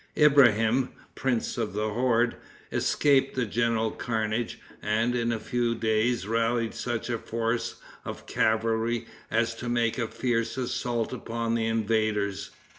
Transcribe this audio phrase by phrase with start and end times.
[0.17, 2.35] Ibrahim, prince of the horde,
[2.71, 9.05] escaped the general carnage, and, in a few days, rallied such a force of cavalry
[9.29, 12.49] as to make a fierce assault upon the invaders.